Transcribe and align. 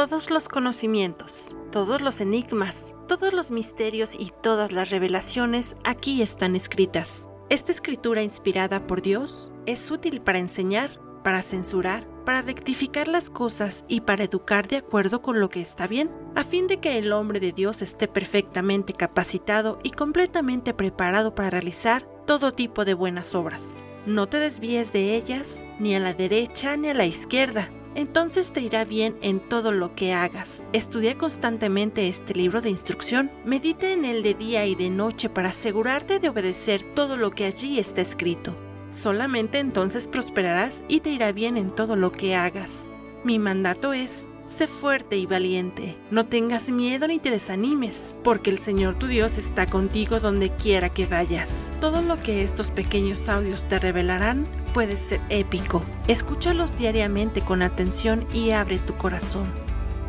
Todos 0.00 0.30
los 0.30 0.48
conocimientos, 0.48 1.54
todos 1.70 2.00
los 2.00 2.22
enigmas, 2.22 2.94
todos 3.06 3.34
los 3.34 3.50
misterios 3.50 4.14
y 4.18 4.30
todas 4.42 4.72
las 4.72 4.88
revelaciones 4.88 5.76
aquí 5.84 6.22
están 6.22 6.56
escritas. 6.56 7.26
Esta 7.50 7.70
escritura 7.70 8.22
inspirada 8.22 8.86
por 8.86 9.02
Dios 9.02 9.52
es 9.66 9.90
útil 9.90 10.22
para 10.22 10.38
enseñar, 10.38 10.90
para 11.22 11.42
censurar, 11.42 12.08
para 12.24 12.40
rectificar 12.40 13.08
las 13.08 13.28
cosas 13.28 13.84
y 13.88 14.00
para 14.00 14.24
educar 14.24 14.68
de 14.68 14.78
acuerdo 14.78 15.20
con 15.20 15.38
lo 15.38 15.50
que 15.50 15.60
está 15.60 15.86
bien, 15.86 16.10
a 16.34 16.44
fin 16.44 16.66
de 16.66 16.80
que 16.80 16.96
el 16.96 17.12
hombre 17.12 17.38
de 17.38 17.52
Dios 17.52 17.82
esté 17.82 18.08
perfectamente 18.08 18.94
capacitado 18.94 19.80
y 19.82 19.90
completamente 19.90 20.72
preparado 20.72 21.34
para 21.34 21.50
realizar 21.50 22.08
todo 22.26 22.52
tipo 22.52 22.86
de 22.86 22.94
buenas 22.94 23.34
obras. 23.34 23.84
No 24.06 24.30
te 24.30 24.38
desvíes 24.38 24.94
de 24.94 25.14
ellas, 25.14 25.62
ni 25.78 25.94
a 25.94 26.00
la 26.00 26.14
derecha 26.14 26.78
ni 26.78 26.88
a 26.88 26.94
la 26.94 27.04
izquierda, 27.04 27.68
entonces 27.94 28.52
te 28.52 28.60
irá 28.60 28.84
bien 28.84 29.16
en 29.20 29.40
todo 29.40 29.72
lo 29.72 29.92
que 29.92 30.12
hagas. 30.12 30.66
Estudia 30.72 31.18
constantemente 31.18 32.08
este 32.08 32.34
libro 32.34 32.60
de 32.60 32.70
instrucción, 32.70 33.30
medite 33.44 33.92
en 33.92 34.04
él 34.04 34.22
de 34.22 34.34
día 34.34 34.64
y 34.66 34.74
de 34.74 34.90
noche 34.90 35.28
para 35.28 35.50
asegurarte 35.50 36.18
de 36.18 36.28
obedecer 36.28 36.82
todo 36.94 37.16
lo 37.16 37.32
que 37.32 37.44
allí 37.44 37.78
está 37.78 38.00
escrito. 38.00 38.56
Solamente 38.90 39.58
entonces 39.58 40.08
prosperarás 40.08 40.82
y 40.88 41.00
te 41.00 41.10
irá 41.10 41.30
bien 41.32 41.56
en 41.56 41.68
todo 41.68 41.94
lo 41.96 42.10
que 42.10 42.34
hagas. 42.34 42.86
Mi 43.22 43.38
mandato 43.38 43.92
es, 43.92 44.29
sé 44.50 44.66
fuerte 44.66 45.16
y 45.16 45.26
valiente, 45.26 45.96
no 46.10 46.26
tengas 46.26 46.70
miedo 46.70 47.06
ni 47.06 47.20
te 47.20 47.30
desanimes, 47.30 48.16
porque 48.24 48.50
el 48.50 48.58
Señor 48.58 48.96
tu 48.96 49.06
Dios 49.06 49.38
está 49.38 49.66
contigo 49.66 50.18
donde 50.18 50.50
quiera 50.50 50.88
que 50.88 51.06
vayas. 51.06 51.72
Todo 51.80 52.02
lo 52.02 52.20
que 52.20 52.42
estos 52.42 52.72
pequeños 52.72 53.28
audios 53.28 53.68
te 53.68 53.78
revelarán 53.78 54.48
puede 54.74 54.96
ser 54.96 55.20
épico. 55.28 55.84
Escúchalos 56.08 56.76
diariamente 56.76 57.42
con 57.42 57.62
atención 57.62 58.26
y 58.34 58.50
abre 58.50 58.80
tu 58.80 58.96
corazón, 58.96 59.46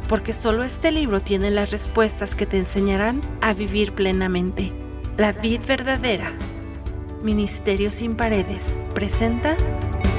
porque 0.09 0.33
solo 0.33 0.63
este 0.63 0.91
libro 0.91 1.19
tiene 1.19 1.51
las 1.51 1.69
respuestas 1.69 2.33
que 2.33 2.47
te 2.47 2.57
enseñarán 2.57 3.21
a 3.41 3.53
vivir 3.53 3.93
plenamente. 3.93 4.71
La 5.17 5.33
vida 5.33 5.61
verdadera 5.67 6.31
Ministerio 7.21 7.91
sin 7.91 8.17
Paredes 8.17 8.87
presenta 8.95 9.55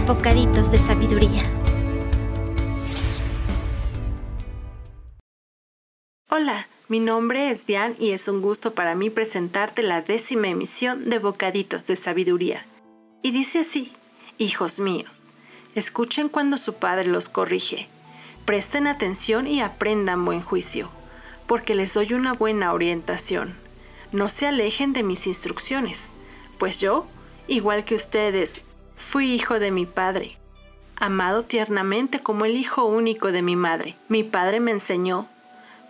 Bocaditos 0.06 0.70
de 0.70 0.78
Sabiduría. 0.78 1.61
Hola, 6.34 6.66
mi 6.88 6.98
nombre 6.98 7.50
es 7.50 7.66
Diane 7.66 7.94
y 7.98 8.12
es 8.12 8.26
un 8.26 8.40
gusto 8.40 8.72
para 8.72 8.94
mí 8.94 9.10
presentarte 9.10 9.82
la 9.82 10.00
décima 10.00 10.48
emisión 10.48 11.10
de 11.10 11.18
Bocaditos 11.18 11.86
de 11.86 11.94
Sabiduría. 11.94 12.64
Y 13.20 13.32
dice 13.32 13.58
así, 13.58 13.92
hijos 14.38 14.80
míos, 14.80 15.32
escuchen 15.74 16.30
cuando 16.30 16.56
su 16.56 16.76
padre 16.76 17.08
los 17.08 17.28
corrige, 17.28 17.86
presten 18.46 18.86
atención 18.86 19.46
y 19.46 19.60
aprendan 19.60 20.24
buen 20.24 20.40
juicio, 20.40 20.88
porque 21.46 21.74
les 21.74 21.92
doy 21.92 22.14
una 22.14 22.32
buena 22.32 22.72
orientación. 22.72 23.54
No 24.10 24.30
se 24.30 24.46
alejen 24.46 24.94
de 24.94 25.02
mis 25.02 25.26
instrucciones 25.26 26.14
pues 26.56 26.80
yo, 26.80 27.06
igual 27.46 27.84
que 27.84 27.94
ustedes, 27.94 28.62
fui 28.96 29.34
hijo 29.34 29.58
de 29.58 29.70
mi 29.70 29.84
padre, 29.84 30.38
amado 30.96 31.42
tiernamente 31.42 32.20
como 32.20 32.46
el 32.46 32.56
hijo 32.56 32.86
único 32.86 33.32
de 33.32 33.42
mi 33.42 33.54
madre. 33.54 33.96
Mi 34.08 34.24
padre 34.24 34.60
me 34.60 34.70
enseñó, 34.70 35.28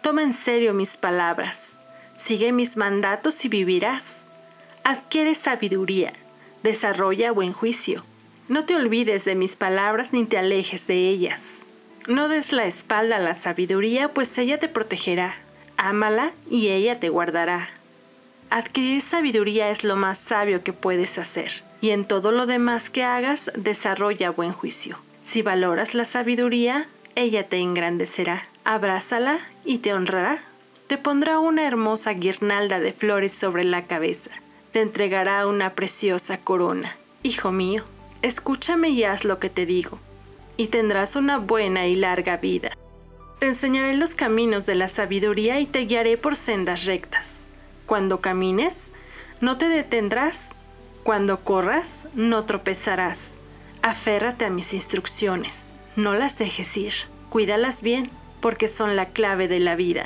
toma 0.03 0.23
en 0.23 0.33
serio 0.33 0.75
mis 0.75 0.97
palabras, 0.97 1.77
sigue 2.17 2.53
mis 2.53 2.77
mandatos 2.77 3.45
y 3.45 3.49
vivirás. 3.49 4.27
Adquiere 4.85 5.35
sabiduría, 5.35 6.13
desarrolla 6.63 7.33
buen 7.33 7.53
juicio. 7.53 8.05
No 8.49 8.65
te 8.65 8.75
olvides 8.75 9.25
de 9.25 9.37
mis 9.37 9.57
palabras 9.57 10.13
ni 10.13 10.27
te 10.27 10.37
alejes 10.37 10.87
de 10.87 11.09
ellas. 11.09 11.63
No 12.09 12.29
des 12.29 12.53
la 12.53 12.67
espalda 12.67 13.17
a 13.17 13.21
la 13.21 13.35
sabiduría, 13.35 14.13
pues 14.13 14.37
ella 14.39 14.59
te 14.59 14.69
protegerá. 14.69 15.37
Ámala 15.77 16.33
y 16.51 16.69
ella 16.69 16.99
te 16.99 17.09
guardará. 17.09 17.69
Adquirir 18.51 19.01
sabiduría 19.01 19.71
es 19.71 19.85
lo 19.85 19.97
más 19.97 20.19
sabio 20.19 20.63
que 20.63 20.73
puedes 20.73 21.17
hacer, 21.17 21.63
y 21.81 21.91
en 21.91 22.05
todo 22.05 22.33
lo 22.33 22.45
demás 22.47 22.91
que 22.91 23.05
hagas 23.05 23.51
desarrolla 23.57 24.31
buen 24.31 24.53
juicio. 24.53 24.99
Si 25.23 25.41
valoras 25.41 25.95
la 25.95 26.05
sabiduría, 26.05 26.89
ella 27.15 27.49
te 27.49 27.59
engrandecerá, 27.59 28.43
abrázala 28.65 29.41
y 29.65 29.79
te 29.79 29.93
honrará. 29.93 30.41
Te 30.87 30.99
pondrá 30.99 31.39
una 31.39 31.67
hermosa 31.67 32.13
guirnalda 32.13 32.79
de 32.81 32.93
flores 32.93 33.33
sobre 33.33 33.65
la 33.65 33.83
cabeza, 33.83 34.31
te 34.73 34.81
entregará 34.81 35.47
una 35.47 35.75
preciosa 35.75 36.39
corona. 36.39 36.97
Hijo 37.23 37.51
mío, 37.51 37.85
escúchame 38.21 38.91
y 38.91 39.05
haz 39.05 39.25
lo 39.25 39.39
que 39.39 39.49
te 39.49 39.65
digo, 39.65 39.99
y 40.57 40.67
tendrás 40.67 41.17
una 41.17 41.39
buena 41.39 41.87
y 41.87 41.95
larga 41.95 42.37
vida. 42.37 42.73
Te 43.39 43.47
enseñaré 43.47 43.97
los 43.97 44.15
caminos 44.15 44.67
de 44.67 44.75
la 44.75 44.89
sabiduría 44.89 45.61
y 45.61 45.67
te 45.67 45.81
guiaré 45.81 46.17
por 46.17 46.37
sendas 46.37 46.85
rectas. 46.85 47.47
Cuando 47.87 48.21
camines, 48.21 48.93
no 49.41 49.59
te 49.59 49.69
detendrás. 49.69 50.55
Cuando 51.03 51.41
corras, 51.41 52.07
no 52.15 52.45
tropezarás. 52.45 53.37
Aférrate 53.83 54.45
a 54.45 54.51
mis 54.51 54.73
instrucciones. 54.73 55.75
No 55.97 56.15
las 56.15 56.39
dejes 56.39 56.77
ir. 56.77 56.93
Cuídalas 57.31 57.83
bien, 57.83 58.11
porque 58.43 58.69
son 58.69 58.97
la 58.97 59.07
clave 59.07 59.49
de 59.49 59.61
la 59.61 59.77
vida. 59.77 60.05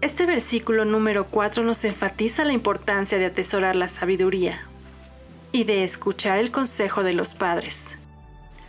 Este 0.00 0.26
versículo 0.26 0.84
número 0.84 1.26
4 1.26 1.62
nos 1.62 1.84
enfatiza 1.84 2.44
la 2.44 2.52
importancia 2.52 3.18
de 3.18 3.26
atesorar 3.26 3.76
la 3.76 3.86
sabiduría 3.86 4.66
y 5.52 5.64
de 5.64 5.84
escuchar 5.84 6.38
el 6.38 6.50
consejo 6.50 7.04
de 7.04 7.12
los 7.12 7.36
padres. 7.36 7.96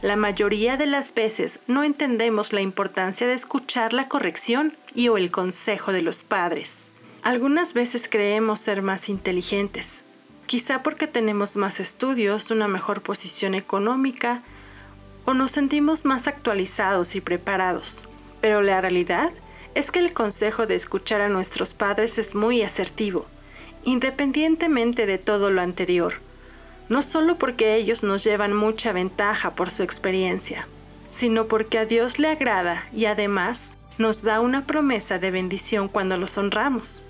La 0.02 0.16
mayoría 0.16 0.78
de 0.78 0.86
las 0.86 1.14
veces 1.14 1.62
no 1.68 1.84
entendemos 1.84 2.54
la 2.54 2.62
importancia 2.62 3.28
de 3.28 3.34
escuchar 3.34 3.94
la 3.94 4.08
corrección 4.08 4.74
y 4.94 5.08
o 5.08 5.18
el 5.18 5.32
consejo 5.32 5.92
de 5.92 6.02
los 6.02 6.24
padres. 6.24 6.86
Algunas 7.22 7.74
veces 7.74 8.08
creemos 8.10 8.62
ser 8.62 8.82
más 8.82 9.10
inteligentes, 9.10 10.04
quizá 10.48 10.84
porque 10.84 11.06
tenemos 11.06 11.58
más 11.58 11.80
estudios, 11.80 12.50
una 12.50 12.68
mejor 12.68 13.02
posición 13.02 13.56
económica 13.56 14.42
o 15.26 15.34
nos 15.34 15.52
sentimos 15.52 16.06
más 16.06 16.28
actualizados 16.28 17.16
y 17.16 17.22
preparados. 17.22 18.08
Pero 18.42 18.62
la 18.62 18.82
realidad 18.82 19.32
es 19.76 19.92
que 19.92 20.00
el 20.00 20.14
consejo 20.14 20.66
de 20.66 20.76
escuchar 20.76 21.22
a 21.22 21.30
nuestros 21.30 21.74
padres 21.74 22.18
es 22.18 22.36
muy 22.36 22.62
asertivo, 22.62 23.26
independientemente 23.84 25.06
de 25.06 25.18
todo 25.18 25.52
lo 25.52 25.62
anterior, 25.62 26.16
no 26.90 27.02
solo 27.02 27.38
porque 27.38 27.76
ellos 27.76 28.04
nos 28.04 28.24
llevan 28.24 28.54
mucha 28.54 28.92
ventaja 28.92 29.52
por 29.52 29.70
su 29.70 29.84
experiencia, 29.84 30.68
sino 31.10 31.46
porque 31.46 31.78
a 31.80 31.86
Dios 31.86 32.20
le 32.20 32.30
agrada 32.30 32.84
y 32.94 33.06
además 33.06 33.74
nos 33.98 34.24
da 34.24 34.40
una 34.40 34.66
promesa 34.66 35.20
de 35.20 35.32
bendición 35.32 35.88
cuando 35.88 36.18
los 36.18 36.38
honramos. 36.38 37.06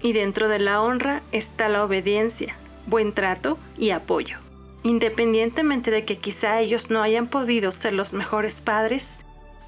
Y 0.00 0.12
dentro 0.12 0.48
de 0.48 0.60
la 0.60 0.80
honra 0.80 1.22
está 1.32 1.68
la 1.68 1.84
obediencia, 1.84 2.54
buen 2.86 3.12
trato 3.12 3.58
y 3.76 3.90
apoyo. 3.90 4.38
Independientemente 4.84 5.90
de 5.90 6.04
que 6.04 6.18
quizá 6.18 6.60
ellos 6.60 6.90
no 6.90 7.02
hayan 7.02 7.26
podido 7.26 7.72
ser 7.72 7.94
los 7.94 8.12
mejores 8.12 8.60
padres 8.60 9.18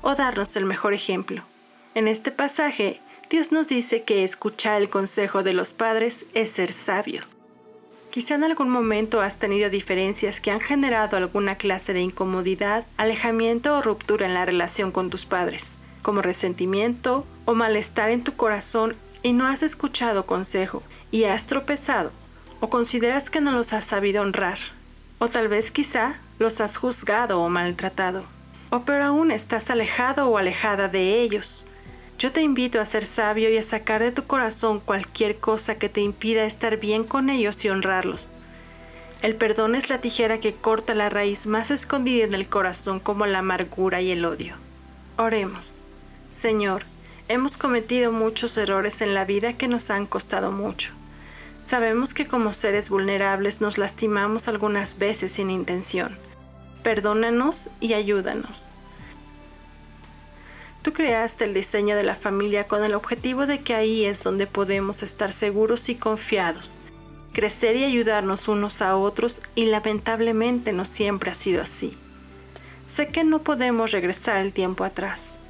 o 0.03 0.15
darnos 0.15 0.57
el 0.57 0.65
mejor 0.65 0.95
ejemplo. 0.95 1.43
En 1.95 2.09
este 2.09 2.31
pasaje, 2.31 3.01
Dios 3.29 3.53
nos 3.53 3.69
dice 3.69 4.03
que 4.03 4.25
escuchar 4.25 4.81
el 4.81 4.91
consejo 4.91 5.43
de 5.43 5.53
los 5.53 5.73
padres 5.73 6.27
es 6.35 6.51
ser 6.51 6.73
sabio. 6.73 7.23
Quizá 8.11 8.35
en 8.35 8.43
algún 8.43 8.71
momento 8.71 9.21
has 9.21 9.39
tenido 9.39 9.71
diferencias 9.71 10.41
que 10.41 10.51
han 10.51 10.59
generado 10.59 11.17
alguna 11.17 11.55
clase 11.55 11.93
de 11.93 12.01
incomodidad, 12.01 12.85
alejamiento 12.97 13.77
o 13.77 13.83
ruptura 13.83 14.27
en 14.27 14.35
la 14.35 14.45
relación 14.45 14.91
con 14.91 15.11
tus 15.11 15.27
padres, 15.27 15.79
como 16.03 16.23
resentimiento 16.23 17.25
o 17.45 17.55
malestar 17.55 18.11
en 18.11 18.25
tu 18.25 18.35
corazón 18.35 18.97
y 19.23 19.33
no 19.33 19.47
has 19.47 19.63
escuchado 19.63 20.27
consejo 20.27 20.83
y 21.13 21.25
has 21.25 21.47
tropezado, 21.47 22.11
o 22.59 22.69
consideras 22.69 23.31
que 23.31 23.41
no 23.41 23.53
los 23.53 23.73
has 23.73 23.85
sabido 23.85 24.23
honrar, 24.23 24.59
o 25.21 25.29
tal 25.29 25.47
vez 25.47 25.71
quizá 25.71 26.19
los 26.41 26.61
has 26.61 26.77
juzgado 26.77 27.41
o 27.41 27.49
maltratado, 27.49 28.25
o 28.71 28.81
peor 28.81 29.03
aún 29.03 29.31
estás 29.31 29.71
alejado 29.71 30.29
o 30.29 30.39
alejada 30.39 30.89
de 30.89 31.21
ellos. 31.21 31.67
Yo 32.19 32.33
te 32.33 32.43
invito 32.43 32.81
a 32.81 32.85
ser 32.85 33.05
sabio 33.05 33.51
y 33.51 33.57
a 33.57 33.63
sacar 33.63 34.03
de 34.03 34.13
tu 34.13 34.25
corazón 34.25 34.81
cualquier 34.81 35.39
cosa 35.39 35.77
que 35.77 35.89
te 35.89 36.01
impida 36.01 36.45
estar 36.45 36.77
bien 36.79 37.05
con 37.05 37.31
ellos 37.31 37.65
y 37.65 37.69
honrarlos. 37.69 38.37
El 39.23 39.37
perdón 39.37 39.75
es 39.75 39.91
la 39.91 40.01
tijera 40.01 40.39
que 40.39 40.55
corta 40.55 40.95
la 40.95 41.11
raíz 41.11 41.47
más 41.47 41.71
escondida 41.71 42.25
en 42.25 42.35
el 42.35 42.49
corazón 42.49 43.01
como 43.01 43.27
la 43.27 43.41
amargura 43.41 44.01
y 44.01 44.11
el 44.11 44.25
odio. 44.25 44.55
Oremos. 45.17 45.81
Señor, 46.31 46.85
Hemos 47.31 47.57
cometido 47.57 48.11
muchos 48.11 48.59
errores 48.59 49.03
en 49.03 49.15
la 49.15 49.25
vida 49.25 49.53
que 49.53 49.69
nos 49.69 49.91
han 49.91 50.05
costado 50.05 50.51
mucho. 50.51 50.91
Sabemos 51.63 52.13
que 52.13 52.27
como 52.27 52.53
seres 52.53 52.91
vulnerables 52.91 53.61
nos 53.61 53.79
lastimamos 53.79 54.49
algunas 54.49 54.99
veces 54.99 55.31
sin 55.31 55.49
intención. 55.49 56.19
Perdónanos 56.83 57.71
y 57.81 57.95
ayúdanos. 57.95 58.73
Tú 60.83 60.93
creaste 60.93 61.45
el 61.45 61.53
diseño 61.53 61.95
de 61.97 62.05
la 62.05 62.15
familia 62.15 62.67
con 62.67 62.85
el 62.85 62.95
objetivo 62.95 63.47
de 63.47 63.61
que 63.61 63.75
ahí 63.75 64.05
es 64.05 64.23
donde 64.25 64.47
podemos 64.47 65.03
estar 65.03 65.31
seguros 65.33 65.89
y 65.91 65.95
confiados, 65.95 66.83
crecer 67.33 67.77
y 67.77 67.85
ayudarnos 67.85 68.49
unos 68.49 68.81
a 68.81 68.97
otros 68.97 69.43
y 69.55 69.67
lamentablemente 69.67 70.73
no 70.73 70.85
siempre 70.85 71.31
ha 71.31 71.35
sido 71.35 71.61
así. 71.61 71.97
Sé 72.87 73.09
que 73.09 73.25
no 73.25 73.41
podemos 73.41 73.93
regresar 73.93 74.39
el 74.39 74.53
tiempo 74.53 74.85
atrás 74.85 75.41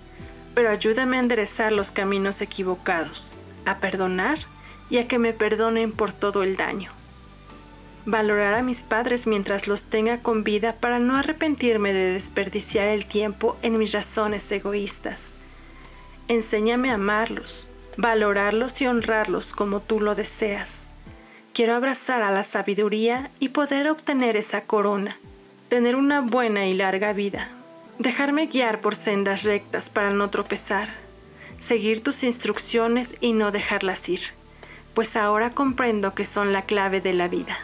pero 0.54 0.70
ayúdame 0.70 1.16
a 1.16 1.20
enderezar 1.20 1.72
los 1.72 1.90
caminos 1.90 2.40
equivocados, 2.40 3.40
a 3.64 3.78
perdonar 3.78 4.38
y 4.88 4.98
a 4.98 5.08
que 5.08 5.18
me 5.18 5.32
perdonen 5.32 5.92
por 5.92 6.12
todo 6.12 6.42
el 6.42 6.56
daño. 6.56 6.90
Valorar 8.06 8.54
a 8.54 8.62
mis 8.62 8.82
padres 8.82 9.26
mientras 9.26 9.68
los 9.68 9.86
tenga 9.86 10.18
con 10.18 10.42
vida 10.42 10.74
para 10.74 10.98
no 10.98 11.16
arrepentirme 11.16 11.92
de 11.92 12.12
desperdiciar 12.12 12.88
el 12.88 13.04
tiempo 13.04 13.58
en 13.62 13.78
mis 13.78 13.92
razones 13.92 14.50
egoístas. 14.50 15.36
Enséñame 16.28 16.90
a 16.90 16.94
amarlos, 16.94 17.68
valorarlos 17.98 18.80
y 18.80 18.86
honrarlos 18.86 19.52
como 19.52 19.80
tú 19.80 20.00
lo 20.00 20.14
deseas. 20.14 20.92
Quiero 21.52 21.74
abrazar 21.74 22.22
a 22.22 22.30
la 22.30 22.42
sabiduría 22.42 23.30
y 23.38 23.50
poder 23.50 23.88
obtener 23.88 24.36
esa 24.36 24.62
corona, 24.62 25.18
tener 25.68 25.96
una 25.96 26.22
buena 26.22 26.66
y 26.66 26.74
larga 26.74 27.12
vida, 27.12 27.48
dejarme 27.98 28.46
guiar 28.46 28.80
por 28.80 28.94
sendas 28.94 29.42
rectas 29.42 29.90
para 29.90 30.10
no 30.10 30.30
tropezar, 30.30 30.88
seguir 31.58 32.02
tus 32.02 32.24
instrucciones 32.24 33.16
y 33.20 33.34
no 33.34 33.50
dejarlas 33.50 34.08
ir, 34.08 34.20
pues 34.94 35.16
ahora 35.16 35.50
comprendo 35.50 36.14
que 36.14 36.24
son 36.24 36.52
la 36.52 36.62
clave 36.62 37.00
de 37.00 37.12
la 37.12 37.28
vida. 37.28 37.58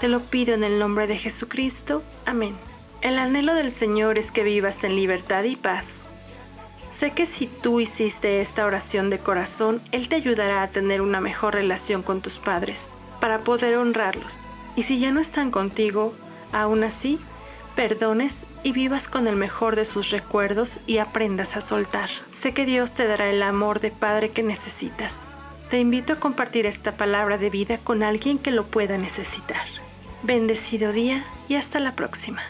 Te 0.00 0.08
lo 0.08 0.20
pido 0.20 0.54
en 0.54 0.64
el 0.64 0.78
nombre 0.78 1.06
de 1.06 1.18
Jesucristo. 1.18 2.02
Amén. 2.24 2.56
El 3.02 3.18
anhelo 3.18 3.54
del 3.54 3.70
Señor 3.70 4.18
es 4.18 4.32
que 4.32 4.44
vivas 4.44 4.82
en 4.82 4.96
libertad 4.96 5.44
y 5.44 5.56
paz. 5.56 6.06
Sé 6.88 7.10
que 7.10 7.26
si 7.26 7.46
tú 7.46 7.80
hiciste 7.80 8.40
esta 8.40 8.64
oración 8.64 9.10
de 9.10 9.18
corazón, 9.18 9.82
Él 9.92 10.08
te 10.08 10.16
ayudará 10.16 10.62
a 10.62 10.68
tener 10.68 11.02
una 11.02 11.20
mejor 11.20 11.52
relación 11.52 12.02
con 12.02 12.22
tus 12.22 12.38
padres 12.38 12.90
para 13.20 13.44
poder 13.44 13.76
honrarlos. 13.76 14.54
Y 14.74 14.84
si 14.84 14.98
ya 14.98 15.12
no 15.12 15.20
están 15.20 15.50
contigo, 15.50 16.14
aún 16.50 16.82
así, 16.82 17.20
perdones 17.76 18.46
y 18.62 18.72
vivas 18.72 19.06
con 19.06 19.26
el 19.26 19.36
mejor 19.36 19.76
de 19.76 19.84
sus 19.84 20.08
recuerdos 20.08 20.80
y 20.86 20.96
aprendas 20.96 21.58
a 21.58 21.60
soltar. 21.60 22.08
Sé 22.30 22.54
que 22.54 22.64
Dios 22.64 22.94
te 22.94 23.06
dará 23.06 23.28
el 23.28 23.42
amor 23.42 23.80
de 23.80 23.90
Padre 23.90 24.30
que 24.30 24.42
necesitas. 24.42 25.28
Te 25.68 25.78
invito 25.78 26.14
a 26.14 26.20
compartir 26.20 26.64
esta 26.64 26.92
palabra 26.92 27.36
de 27.36 27.50
vida 27.50 27.76
con 27.76 28.02
alguien 28.02 28.38
que 28.38 28.50
lo 28.50 28.66
pueda 28.66 28.96
necesitar. 28.96 29.66
Bendecido 30.22 30.92
día 30.92 31.24
y 31.48 31.54
hasta 31.54 31.78
la 31.78 31.96
próxima. 31.96 32.42